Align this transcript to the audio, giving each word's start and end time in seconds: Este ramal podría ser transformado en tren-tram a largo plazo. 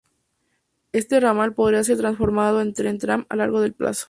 Este 0.93 1.19
ramal 1.19 1.53
podría 1.53 1.83
ser 1.83 1.97
transformado 1.97 2.59
en 2.59 2.73
tren-tram 2.73 3.27
a 3.29 3.35
largo 3.35 3.63
plazo. 3.71 3.99